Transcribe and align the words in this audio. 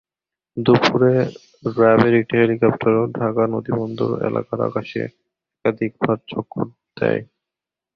দুপুরে 0.57 1.13
র্যাবের 1.73 2.13
একটি 2.19 2.35
হেলিকপ্টারও 2.41 3.03
ঢাকা 3.17 3.43
নদীবন্দর 3.53 4.11
এলাকার 4.27 4.59
আকাশে 4.67 5.01
একাধিকবার 5.55 6.17
চক্কর 6.31 6.65
দেয়। 6.97 7.21